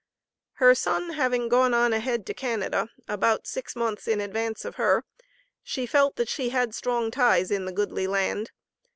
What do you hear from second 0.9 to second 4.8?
having gone on ahead to Canada about six months in advance of